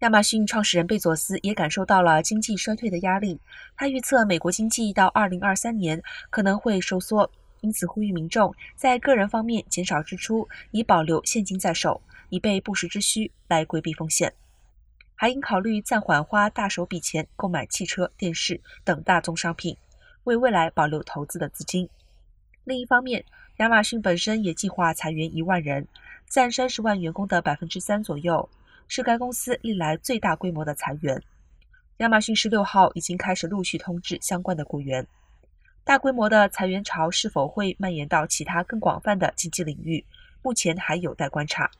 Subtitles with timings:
[0.00, 3.38] 亚马逊创始人贝佐斯也感受到了经济衰退的压力，
[3.76, 12.00] 他预测美国经济到2023年可能会收缩，因此呼吁民众在个人方面减少支出，以保留现金在手，
[12.30, 14.32] 以备不时之需来规避风险。
[15.14, 19.76] 还应考虑暂缓花大手笔钱购买汽车、电视等大宗商品，
[20.24, 21.86] 为未来保留投资的资金。
[22.64, 23.22] 另一方面，
[23.58, 25.86] 亚马逊本身也计划裁员一万人，
[26.26, 28.48] 占三十万员工的百分之三左右。
[28.90, 31.22] 是该公司历来最大规模的裁员。
[31.98, 35.06] 亚马逊十六号已经开始陆续通知相关的雇员。
[35.84, 40.04] 大规模的裁员潮是否会蔓延到其他更广泛的经济领域，
[40.42, 41.70] 目前还有待观察。